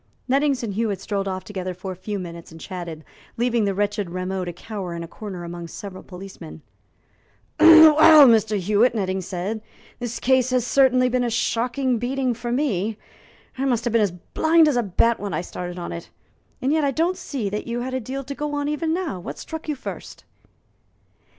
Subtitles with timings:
[0.27, 3.03] Nettings and Hewitt strolled off together for a few minutes and chatted,
[3.37, 6.63] leaving the wretched Rameau to cower in a corner among several policemen.
[7.59, 8.57] "Well, Mr.
[8.57, 9.61] Hewitt," Nettings said,
[9.99, 12.97] "this case has certainly been a shocking beating for me.
[13.59, 16.09] I must have been as blind as a bat when I started on it.
[16.63, 19.19] And yet I don't see that you had a deal to go on, even now.
[19.19, 20.23] What struck you first?"